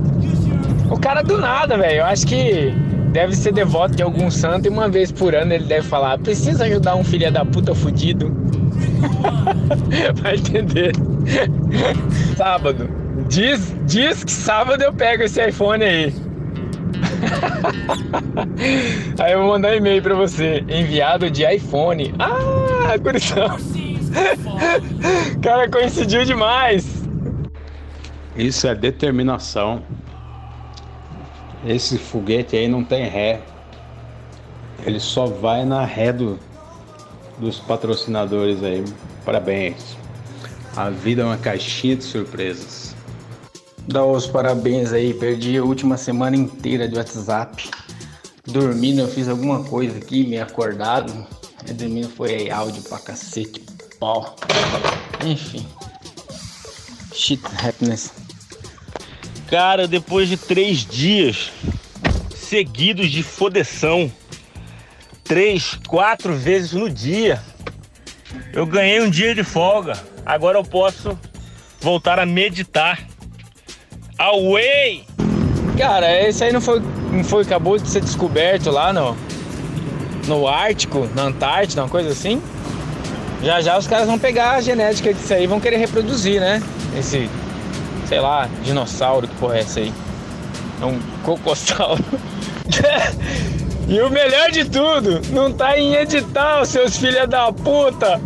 [0.89, 1.99] O cara do nada, velho.
[1.99, 2.71] Eu acho que
[3.11, 6.65] deve ser devoto de algum santo e uma vez por ano ele deve falar: precisa
[6.65, 8.31] ajudar um filho da puta fudido.
[10.21, 10.93] Vai entender.
[12.35, 13.02] sábado.
[13.27, 16.13] Diz, diz que sábado eu pego esse iPhone aí.
[19.19, 20.63] aí eu vou mandar um e-mail pra você.
[20.67, 22.13] Enviado de iPhone.
[22.19, 23.57] Ah, gurizão.
[25.41, 27.03] Cara, coincidiu demais.
[28.35, 29.83] Isso é determinação.
[31.65, 33.41] Esse foguete aí não tem ré.
[34.85, 36.39] Ele só vai na ré do,
[37.37, 38.83] dos patrocinadores aí.
[39.23, 39.95] Parabéns.
[40.75, 42.92] A vida é uma caixinha de surpresas.
[43.87, 47.69] Dá os parabéns aí, perdi a última semana inteira de WhatsApp.
[48.45, 51.27] Dormindo, eu fiz alguma coisa aqui, meio acordado.
[51.67, 53.61] E dormindo foi aí, áudio pra cacete,
[53.99, 54.35] pau.
[55.25, 55.65] Enfim.
[57.13, 58.11] Shit happiness.
[59.47, 61.51] Cara, depois de três dias
[62.33, 64.11] seguidos de fodeção,
[65.23, 67.41] três, quatro vezes no dia,
[68.53, 70.01] eu ganhei um dia de folga.
[70.25, 71.17] Agora eu posso
[71.79, 73.12] voltar a meditar.
[74.17, 75.03] Away!
[75.77, 79.15] Cara, esse aí não foi, não foi acabou de ser descoberto lá no
[80.27, 82.41] no Ártico, na Antártida, uma coisa assim.
[83.41, 86.61] Já já os caras vão pegar a genética disso aí e vão querer reproduzir, né?
[86.97, 87.29] Esse,
[88.07, 89.93] sei lá, dinossauro, que porra é essa aí?
[90.81, 92.03] É um cocossauro.
[93.87, 98.21] e o melhor de tudo, não tá em edital, seus filha da puta!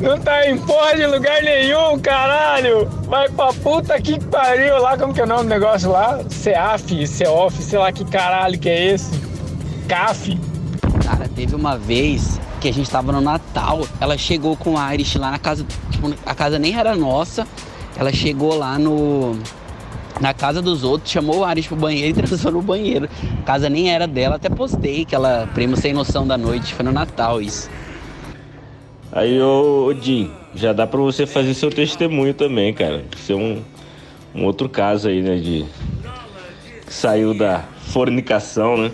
[0.00, 2.86] Não tá em porra de lugar nenhum, caralho!
[3.06, 6.20] Vai pra puta que pariu lá, como que é o nome do negócio lá?
[6.28, 9.10] CEAF, CEOF, sei lá que caralho que é esse.
[9.88, 10.38] CAF.
[11.04, 15.16] Cara, teve uma vez que a gente tava no Natal, ela chegou com a Irish
[15.16, 17.46] lá na casa, tipo, a casa nem era nossa,
[17.96, 19.38] ela chegou lá no
[20.20, 23.08] na casa dos outros, chamou o Ares pro banheiro e transou no banheiro.
[23.40, 26.84] A casa nem era dela, até postei que ela, primo sem noção da noite, foi
[26.84, 27.70] no Natal isso.
[29.12, 33.04] Aí, ô, ô Jim, já dá pra você fazer seu testemunho também, cara.
[33.16, 33.60] Ser um,
[34.34, 35.64] um outro caso aí, né, de...
[36.86, 38.92] que saiu da fornicação, né?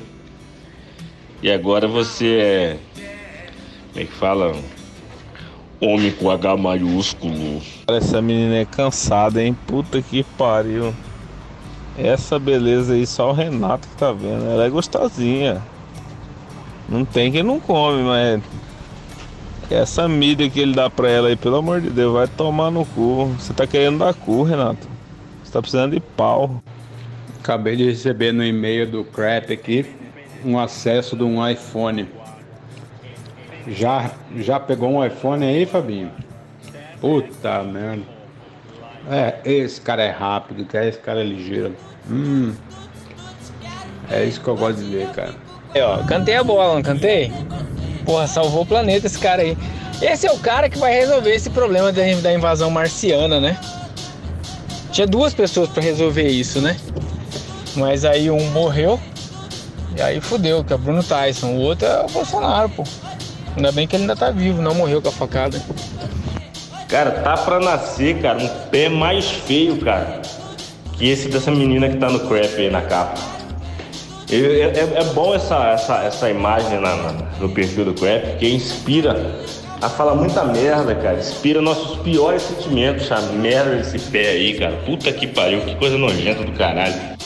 [1.42, 2.76] E agora você é...
[3.92, 4.56] como é que fala?
[5.78, 7.60] Homem com H maiúsculo.
[7.88, 9.54] Essa menina é cansada, hein?
[9.66, 10.94] Puta que pariu.
[11.98, 14.50] Essa beleza aí, só o Renato que tá vendo.
[14.50, 15.62] Ela é gostosinha.
[16.88, 18.40] Não tem quem não come, mas.
[19.70, 22.84] Essa mídia que ele dá pra ela aí, pelo amor de Deus, vai tomar no
[22.84, 23.26] cu.
[23.38, 24.86] Você tá querendo dar cu, Renato.
[25.42, 26.62] Você tá precisando de pau.
[27.40, 29.86] Acabei de receber no e-mail do Crap aqui
[30.44, 32.08] um acesso de um iPhone.
[33.66, 36.12] Já, já pegou um iPhone aí, Fabinho?
[37.00, 38.02] Puta merda.
[39.10, 41.74] É, esse cara é rápido, cara, esse cara é ligeiro.
[42.08, 42.54] Hum.
[44.10, 45.34] É isso que eu gosto de ver, cara.
[45.74, 47.32] Aí, ó, cantei a bola, não cantei?
[48.06, 49.58] Porra, salvou o planeta esse cara aí.
[50.00, 53.58] Esse é o cara que vai resolver esse problema da invasão marciana, né?
[54.92, 56.76] Tinha duas pessoas pra resolver isso, né?
[57.74, 58.98] Mas aí um morreu
[59.96, 61.48] e aí fudeu, que é o Bruno Tyson.
[61.48, 62.84] O outro é o Bolsonaro, pô.
[63.56, 65.60] Ainda bem que ele ainda tá vivo, não morreu com a facada.
[66.88, 70.22] Cara, tá pra nascer, cara, um pé mais feio, cara,
[70.96, 73.35] que esse dessa menina que tá no crap aí na capa.
[74.30, 78.48] É, é- é bom essa, essa, essa imagem na- na- no perfil do crap, porque
[78.48, 79.14] inspira
[79.80, 81.18] a falar muita merda, cara.
[81.18, 84.76] Inspira nossos piores sentimentos, a merda desse pé aí, cara.
[84.84, 87.16] Puta que pariu, que coisa nojenta do caralho.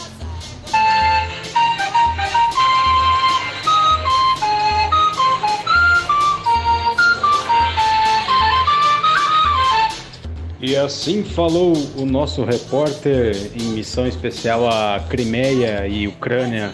[10.63, 16.71] E assim falou o nosso repórter em missão especial a Crimeia e Ucrânia,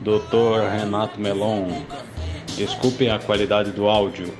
[0.00, 0.68] Dr.
[0.70, 1.66] Renato Melon.
[2.56, 4.32] Desculpem a qualidade do áudio.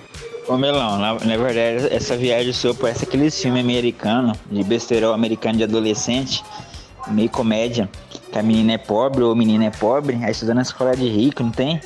[0.48, 5.58] Ô Melão, na, na verdade, essa viagem sua parece aquele filme americano, de besterol americano
[5.58, 6.42] de adolescente,
[7.08, 7.88] meio comédia,
[8.32, 11.06] que a menina é pobre ou o menino é pobre, aí estuda na escola de
[11.06, 11.80] rico, não tem?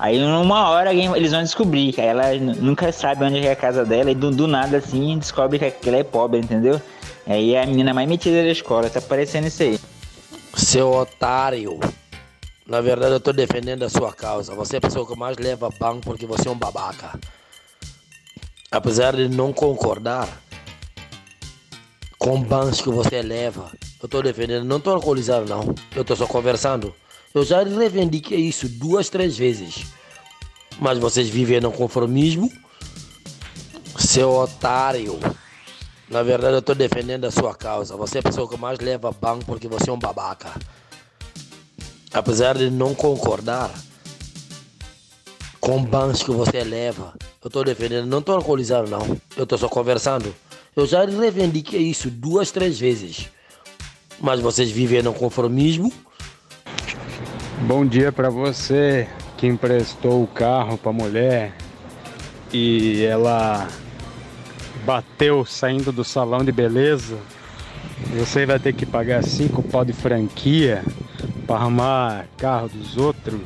[0.00, 3.84] Aí numa hora alguém- eles vão descobrir, que ela nunca sabe onde é a casa
[3.84, 6.80] dela, e do, do nada assim descobre que que ela é pobre, entendeu?
[7.26, 9.78] Aí é a menina mais metida da escola, tá parecendo isso aí.
[10.54, 11.78] Seu otário.
[12.68, 14.54] Na verdade, eu tô defendendo a sua causa.
[14.54, 17.18] Você é a pessoa que mais leva banco porque você é um babaca.
[18.70, 20.28] Apesar de não concordar
[22.18, 24.66] com bans que você leva, eu tô defendendo.
[24.66, 25.74] Não tô alcoolizado, não.
[25.96, 26.94] Eu tô só conversando.
[27.34, 29.86] Eu já reivindiquei isso duas, três vezes.
[30.78, 32.52] Mas vocês vivem no conformismo.
[33.98, 35.18] Seu otário.
[36.06, 37.96] Na verdade, eu tô defendendo a sua causa.
[37.96, 40.52] Você é a pessoa que mais leva banco porque você é um babaca.
[42.12, 43.70] Apesar de não concordar
[45.60, 47.12] com bans que você leva,
[47.44, 48.06] eu tô defendendo.
[48.06, 49.16] Não tô alcoolizado, não.
[49.36, 50.34] Eu tô só conversando.
[50.74, 53.28] Eu já reivindiquei isso duas, três vezes.
[54.20, 55.92] Mas vocês vivem no conformismo.
[57.66, 61.54] Bom dia pra você que emprestou o carro pra mulher
[62.52, 63.68] e ela
[64.84, 67.18] bateu saindo do salão de beleza.
[68.16, 70.82] Você vai ter que pagar cinco pau de franquia
[71.48, 73.40] para arrumar carro dos outros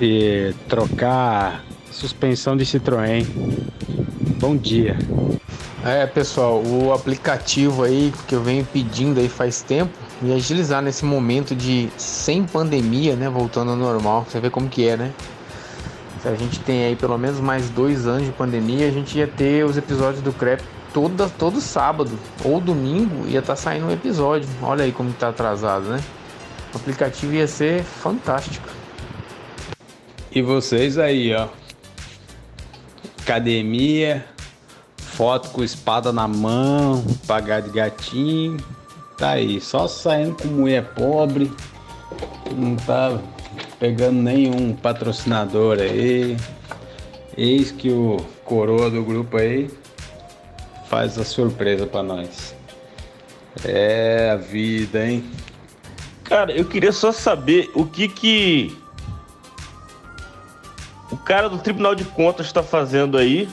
[0.00, 3.24] e trocar suspensão de Citroën.
[4.40, 4.98] Bom dia.
[5.84, 11.04] É, pessoal, o aplicativo aí que eu venho pedindo aí faz tempo e agilizar nesse
[11.04, 14.26] momento de sem pandemia, né, voltando ao normal.
[14.28, 15.12] Você vê como que é, né?
[16.20, 19.28] Se a gente tem aí pelo menos mais dois anos de pandemia, a gente ia
[19.28, 20.60] ter os episódios do Crep
[20.92, 24.48] toda, todo sábado ou domingo ia estar saindo um episódio.
[24.60, 26.00] Olha aí como tá atrasado, né?
[26.72, 28.68] O aplicativo ia ser fantástico.
[30.32, 31.48] E vocês aí, ó.
[33.20, 34.24] Academia,
[34.96, 38.56] foto com espada na mão, pagar de gatinho.
[39.18, 41.52] Tá aí, só saindo com mulher pobre.
[42.56, 43.20] Não tá
[43.78, 46.36] pegando nenhum patrocinador aí.
[47.36, 49.70] Eis que o coroa do grupo aí
[50.88, 52.54] faz a surpresa pra nós.
[53.64, 55.24] É a vida, hein?
[56.30, 58.78] Cara, eu queria só saber o que que
[61.10, 63.48] o cara do Tribunal de Contas está fazendo aí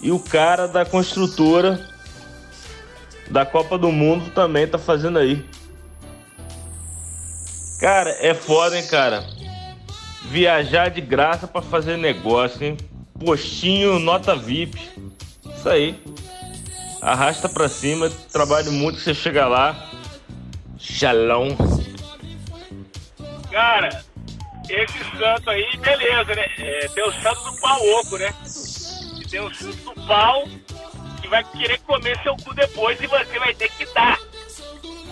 [0.00, 1.88] e o cara da construtora
[3.30, 5.48] da Copa do Mundo também tá fazendo aí.
[7.78, 9.24] Cara, é foda, hein, cara?
[10.24, 12.76] Viajar de graça pra fazer negócio, hein?
[13.24, 14.76] Postinho, nota VIP.
[15.56, 16.02] Isso aí.
[17.00, 19.88] Arrasta pra cima, trabalhe muito, você chega lá.
[20.76, 21.77] Shalom.
[23.58, 24.04] Cara,
[24.68, 26.46] esse santo aí, beleza, né?
[26.58, 28.32] É, tem o santo do pau oco, né?
[29.28, 30.44] Tem o santo do pau
[31.20, 34.16] que vai querer comer seu cu depois e você vai ter que dar.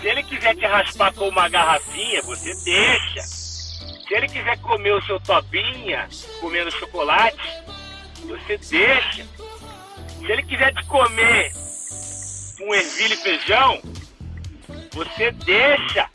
[0.01, 3.21] Se ele quiser te raspar com uma garrafinha, você deixa.
[3.21, 6.09] Se ele quiser comer o seu topinha,
[6.41, 7.51] comendo chocolate,
[8.29, 9.27] você deixa.
[10.21, 11.53] Se ele quiser te comer
[12.61, 13.83] um ervilha e feijão,
[14.93, 16.09] você deixa.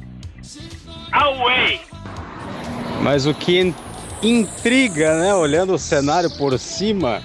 [1.12, 1.91] Away!
[3.02, 3.76] Mas o que in-
[4.22, 5.34] intriga, né?
[5.34, 7.22] Olhando o cenário por cima,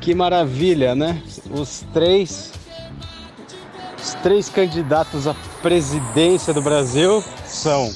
[0.00, 1.22] que maravilha, né?
[1.50, 2.52] Os três,
[3.98, 7.90] os três candidatos à presidência do Brasil são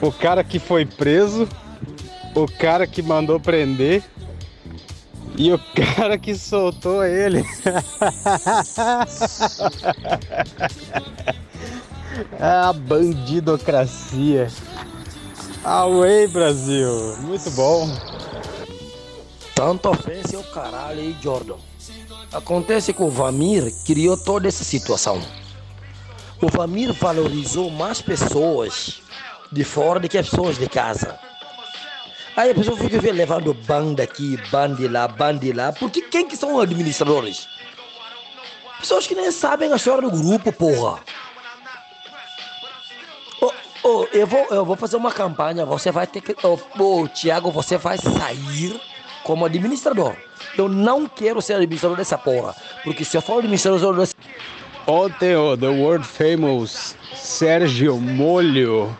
[0.00, 1.48] o cara que foi preso,
[2.34, 4.02] o cara que mandou prender
[5.36, 5.58] E o
[5.96, 7.44] cara que soltou ele.
[12.38, 14.48] é a bandidocracia.
[15.64, 17.16] Away, Brasil.
[17.18, 17.88] Muito bom.
[19.54, 21.56] Tanto ofensa é o caralho aí, Jordan.
[22.32, 25.20] Acontece que o Vamir criou toda essa situação.
[26.40, 29.02] O Vamir valorizou mais pessoas
[29.52, 31.18] de fora do que as pessoas de casa.
[32.34, 35.72] Aí a pessoa fica levando banda aqui, banda lá, banda lá.
[35.72, 37.46] Porque quem que são os administradores?
[38.78, 41.00] Pessoas que nem sabem a história do grupo, porra.
[43.92, 46.36] Oh, eu, vou, eu vou fazer uma campanha, você vai ter que.
[46.44, 48.80] Oh, oh, Tiago, você vai sair
[49.24, 50.14] como administrador.
[50.56, 52.54] Eu não quero ser administrador dessa porra.
[52.84, 54.14] Porque se eu for administrador dessa.
[54.86, 58.96] Ontem o The World Famous Sérgio Molho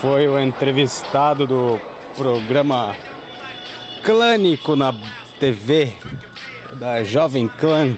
[0.00, 1.80] foi o entrevistado do
[2.16, 2.96] programa
[4.04, 4.94] Clânico na
[5.40, 5.92] TV
[6.74, 7.96] da Jovem Clã.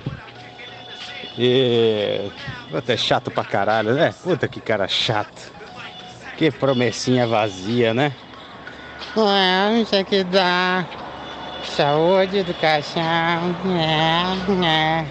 [1.36, 2.30] E.
[2.70, 4.14] Puta, é chato pra caralho, né?
[4.22, 5.52] Puta que cara chato.
[6.42, 8.12] Que promessinha vazia, né?
[9.16, 10.84] É, não sei que dá.
[11.62, 13.54] Saúde, educação.
[13.78, 14.26] É,
[14.66, 15.06] é.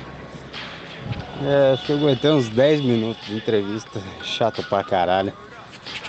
[1.41, 4.03] É, acho que eu aguentei uns 10 minutos de entrevista.
[4.21, 5.31] Chato pra caralho.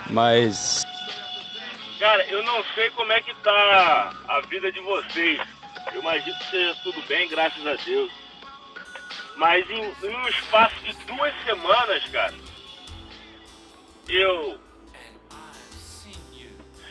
[0.09, 0.83] Mas.
[1.99, 5.39] Cara, eu não sei como é que tá a vida de vocês.
[5.93, 8.11] Eu imagino que seja tudo bem, graças a Deus.
[9.37, 12.33] Mas em, em um espaço de duas semanas, cara,
[14.09, 14.59] eu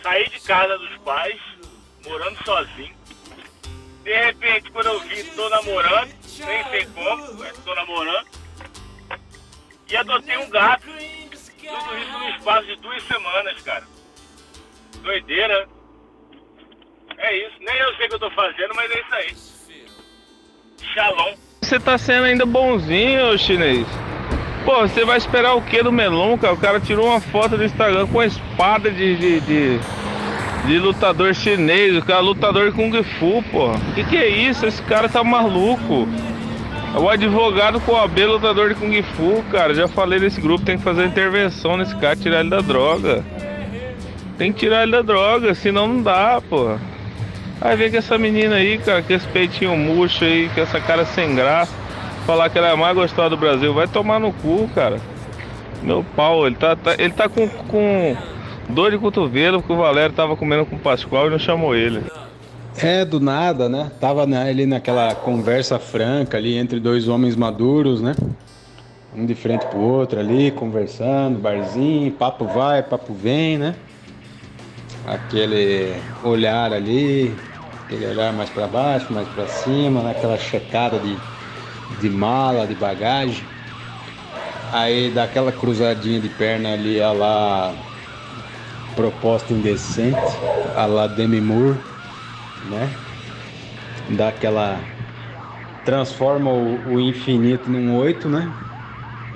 [0.03, 1.41] saí de casa dos pais,
[2.05, 2.95] morando sozinho.
[4.03, 8.27] De repente, quando eu vi, tô namorando, nem sei como, mas tô namorando.
[9.88, 10.87] E adotei um gato.
[10.87, 13.87] Tudo isso no espaço de duas semanas, cara.
[15.03, 15.69] Doideira.
[17.19, 17.57] É isso.
[17.61, 19.37] Nem eu sei o que eu tô fazendo, mas é isso aí.
[20.95, 21.35] Shalom.
[21.62, 23.87] Você tá sendo ainda bonzinho, chinês.
[24.64, 26.55] Pô, você vai esperar o que do Melon, cara?
[26.55, 29.81] O cara tirou uma foto do Instagram com a espada de, de, de,
[30.66, 33.72] de lutador chinês, o cara lutador Kung Fu, pô.
[33.94, 34.64] Que que é isso?
[34.64, 36.07] Esse cara tá maluco.
[36.94, 39.75] É o advogado com a B lutador de Kung Fu, cara.
[39.75, 43.25] Já falei nesse grupo, tem que fazer intervenção nesse cara, tirar ele da droga.
[44.38, 46.77] Tem que tirar ele da droga, senão não dá, pô.
[47.61, 51.05] Aí vem com essa menina aí, cara, com esse peitinho murcho aí, com essa cara
[51.05, 51.82] sem graça.
[52.26, 53.74] Falar que ela é mais gostosa do Brasil.
[53.74, 55.00] Vai tomar no cu, cara.
[55.82, 58.16] Meu pau, ele tá, tá- ele tá com, com
[58.68, 62.02] dor de cotovelo porque o Valério tava comendo com o Pascoal e não chamou ele.
[62.78, 63.90] É, do nada, né?
[64.00, 68.14] Tava ali naquela conversa franca ali entre dois homens maduros, né?
[69.14, 73.74] Um de frente pro outro ali, conversando, barzinho, papo vai, papo vem, né?
[75.06, 77.35] Aquele olhar ali,
[77.85, 80.12] aquele olhar mais para baixo, mais para cima, né?
[80.12, 81.18] aquela checada de,
[81.88, 83.45] de mala, de bagagem.
[84.73, 87.75] Aí dá aquela cruzadinha de perna ali, a lá
[88.95, 90.16] proposta indecente,
[90.75, 91.79] a lá Demi Moore,
[92.64, 92.90] né?
[94.09, 94.81] Dá aquela.
[95.85, 98.53] Transforma o, o infinito num oito, né?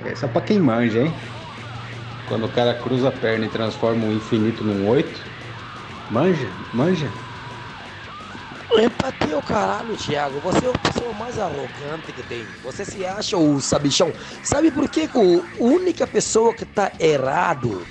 [0.03, 1.13] É só pra quem manja, hein?
[2.27, 5.21] Quando o cara cruza a perna e transforma o infinito num oito.
[6.09, 6.49] Manja?
[6.73, 7.11] Manja?
[8.75, 10.39] Empatia o caralho, Thiago.
[10.41, 12.53] Você é a pessoa mais arrogante que tem.
[12.61, 14.13] Você se acha o sabichão.
[14.43, 17.87] Sabe por que o- a única pessoa que tá errado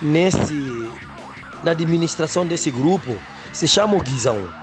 [0.00, 1.02] nesse
[1.62, 4.54] na administração desse grupo se chama o Guizão,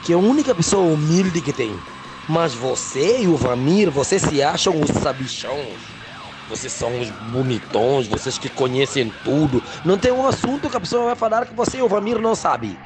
[0.00, 1.86] que é a única pessoa humilde que tem.
[2.26, 6.00] Mas você e o Vamir, vocês se acham os sabichões.
[6.48, 9.62] Vocês são os bonitões, vocês que conhecem tudo.
[9.84, 12.34] Não tem um assunto que a pessoa vai falar que você e o Vamir não
[12.34, 12.82] sabe.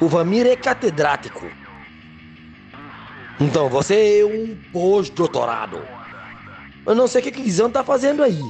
[0.00, 1.46] O Vamir é catedrático.
[3.38, 5.80] Então, você é um pós-doutorado.
[6.86, 8.42] Eu não sei o que o Guizão tá fazendo aí.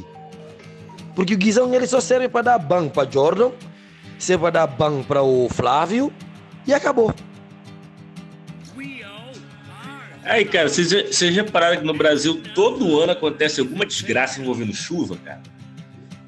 [1.15, 3.51] Porque o Guizão ele só serve para dar ban para Jordan,
[4.19, 6.13] serve para dar ban para o Flávio
[6.67, 7.13] e acabou.
[10.23, 15.17] Aí, cara, vocês, vocês repararam que no Brasil todo ano acontece alguma desgraça envolvendo chuva,
[15.25, 15.43] cara?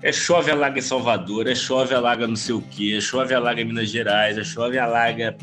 [0.02, 3.60] É chove, alaga em Salvador, é chove, alaga não sei o quê, é chove, alaga
[3.60, 5.36] em Minas Gerais, é chove, alaga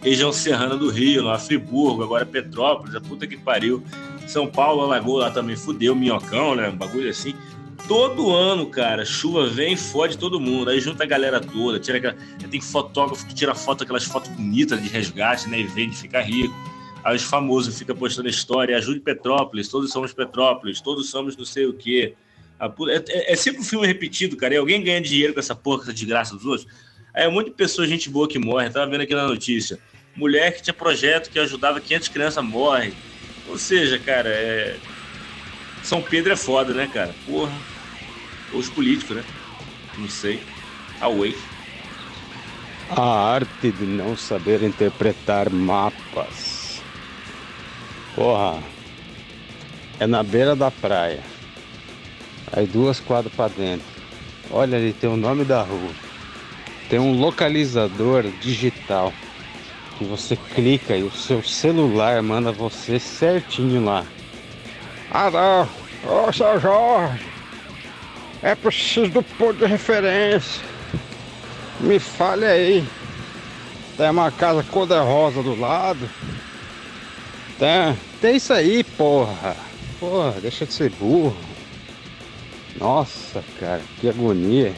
[0.00, 3.82] região serrana do Rio, lá Friburgo, agora Petrópolis, a puta que pariu.
[4.28, 6.68] São Paulo alagou lá também, fudeu, minhocão, né?
[6.68, 7.34] Um bagulho assim.
[7.88, 10.70] Todo ano, cara, chuva vem e fode todo mundo.
[10.70, 12.16] Aí junta a galera toda, tira aquela...
[12.48, 15.58] tem fotógrafo que tira foto, aquelas fotos bonitas de resgate, né?
[15.58, 16.54] E vende, fica rico.
[17.02, 21.66] Aí os famosos ficam postando história, ajude Petrópolis, todos somos Petrópolis, todos somos não sei
[21.66, 22.14] o quê.
[22.60, 22.96] É,
[23.30, 24.54] é- é sempre um filme repetido, cara.
[24.54, 26.66] E alguém ganha dinheiro com essa porra, essa desgraça dos outros.
[27.14, 28.66] Aí é um monte de pessoa, gente boa que morre.
[28.68, 29.78] Eu tava vendo aqui na notícia.
[30.16, 32.96] mulher que tinha projeto que ajudava 500 crianças morre.
[33.44, 34.80] Ou seja, cara, é...
[35.82, 37.14] São Pedro é foda, né, cara?
[37.24, 37.64] Porra.
[38.50, 39.24] Ou os políticos, né?
[39.96, 40.48] Não sei.
[41.00, 41.36] Away.
[42.88, 43.02] A
[43.34, 46.82] arte de não saber interpretar mapas.
[48.14, 48.62] Porra.
[49.98, 51.33] É na beira da praia.
[52.56, 53.86] Aí duas quadras pra dentro.
[54.50, 55.90] Olha ali, tem o nome da rua.
[56.88, 59.12] Tem um localizador digital.
[59.98, 64.04] Que você clica e o seu celular manda você certinho lá.
[65.10, 65.68] Ah não,
[66.26, 67.24] ô seu Jorge,
[68.42, 70.62] é preciso do ponto de referência.
[71.80, 72.84] Me fale aí.
[73.96, 76.10] Tem uma casa cor-de-rosa do lado.
[77.58, 79.56] Tem, tem isso aí, porra.
[80.00, 81.36] Porra, deixa de ser burro.
[82.74, 84.74] Nossa, cara, que agonia.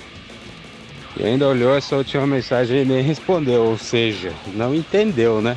[1.19, 5.57] E ainda olhou essa última mensagem e nem respondeu, ou seja, não entendeu, né?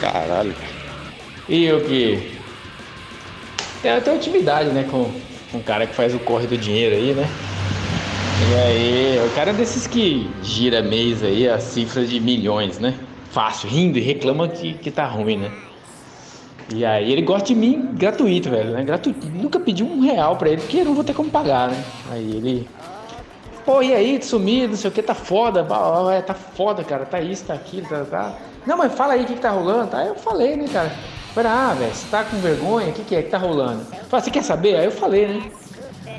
[0.00, 0.54] Caralho.
[1.48, 2.38] E eu que
[3.82, 5.04] tem até intimidade, né, com,
[5.52, 7.24] com o cara que faz o corre do dinheiro aí, né?
[8.40, 12.94] E aí, o cara é desses que gira mês aí a cifra de milhões, né?
[13.30, 15.50] Fácil, rindo e reclama que, que tá ruim, né?
[16.74, 18.84] E aí ele gosta de mim gratuito, velho, né?
[18.84, 19.26] Gratuito.
[19.28, 21.84] Nunca pedi um real pra ele, porque eu não vou ter como pagar, né?
[22.10, 22.68] Aí ele.
[23.64, 25.66] Pô, e aí, sumido, não sei o que, tá foda.
[26.12, 27.04] É, tá foda, cara.
[27.04, 28.34] Tá isso, tá aquilo, tá, tá.
[28.66, 29.90] Não, mas fala aí o que, que tá rolando.
[29.90, 29.98] Tá?
[29.98, 30.92] Aí eu falei, né, cara?
[31.34, 32.88] Falei, ah, velho, você tá com vergonha?
[32.88, 33.84] O que, que é que tá rolando?
[34.08, 34.76] Falei, você quer saber?
[34.76, 35.50] Aí eu falei, né?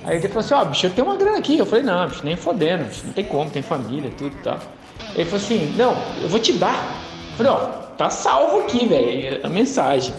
[0.06, 1.58] Aí ele falou assim, ó, oh, bicho, eu tenho uma grana aqui.
[1.58, 4.60] Eu falei, não, bicho, nem fodendo, bicho, não tem como, tem família, tudo e tal.
[5.16, 6.76] Ele falou assim, não, eu vou te dar.
[7.32, 7.58] Eu falei, ó,
[7.97, 10.14] tá salvo aqui, velho, a mensagem.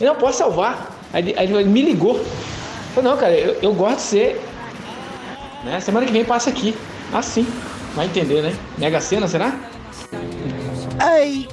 [0.00, 0.98] Ele não posso salvar.
[1.12, 2.16] Aí, aí ele me ligou.
[2.16, 2.24] Eu
[2.94, 4.40] falei, não, cara, eu, eu gosto de ser.
[5.62, 5.78] Né?
[5.80, 6.74] Semana que vem passa aqui.
[7.12, 7.46] Assim.
[7.94, 8.56] Vai entender, né?
[8.78, 9.58] Mega cena, será?
[11.16, 11.48] Ei!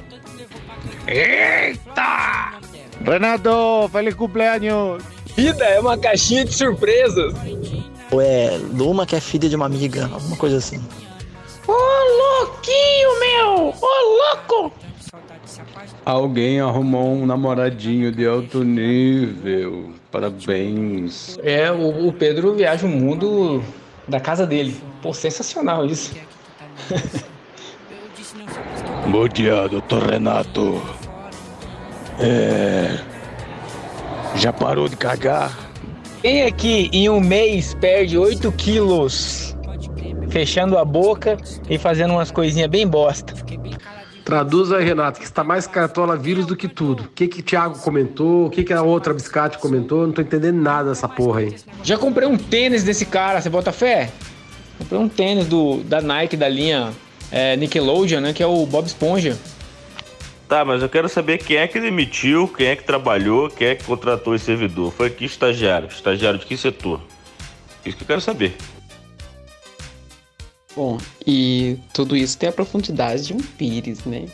[1.08, 2.60] Eita!
[3.04, 5.04] Renato, feliz cumpleaños!
[5.36, 7.34] Vida é uma caixinha de surpresas.
[8.12, 10.84] Ou é Luma que é filha de uma amiga, alguma coisa assim.
[11.68, 13.74] Ô louquinho, meu!
[13.82, 14.26] Ô
[14.58, 14.87] louco!
[16.06, 19.92] Alguém arrumou um namoradinho de alto nível.
[20.12, 21.38] Parabéns.
[21.44, 23.64] É, o, o Pedro viaja o mundo
[24.08, 24.76] da casa dele.
[25.02, 26.16] Pô, sensacional isso.
[29.10, 30.82] Bom dia, doutor Renato.
[32.20, 33.00] É.
[34.36, 35.58] Já parou de cagar?
[36.22, 39.56] Quem aqui em um mês perde 8 quilos
[40.30, 41.38] fechando a boca
[41.70, 43.34] e fazendo umas coisinhas bem bosta?
[44.28, 47.04] Traduz aí, Renato, que está mais cartola vírus do que tudo.
[47.04, 48.48] O que que Thiago comentou?
[48.48, 50.06] O que que a outra biscate comentou?
[50.06, 51.56] Não tô entendendo nada dessa porra aí.
[51.82, 54.12] Já comprei um tênis desse cara, você bota fé?
[54.80, 56.92] Comprei um tênis do, da Nike da linha
[57.32, 58.34] é, Nickelodeon, né?
[58.34, 59.40] Que é o Bob Esponja.
[60.50, 63.76] Tá, mas eu quero saber quem é que demitiu, quem é que trabalhou, quem é
[63.76, 64.92] que contratou esse servidor.
[64.92, 65.88] Foi que estagiário?
[65.88, 67.00] Estagiário de que setor?
[67.86, 68.58] Isso que eu quero saber.
[70.78, 74.28] Bom, e tudo isso tem a profundidade de um pires, né?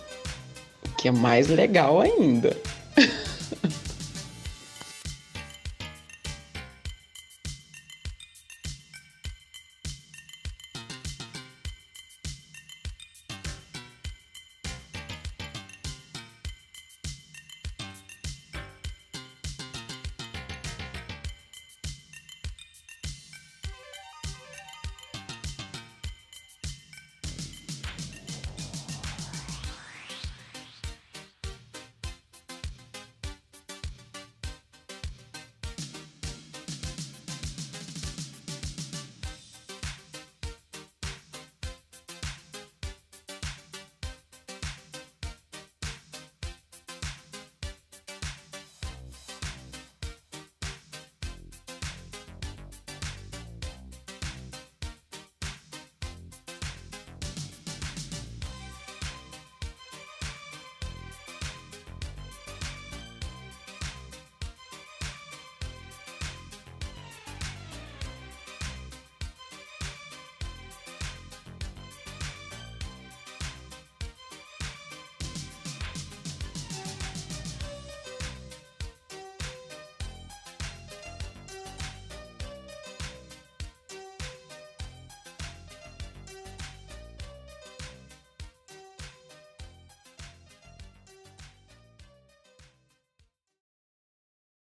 [0.97, 2.57] Que é mais legal ainda.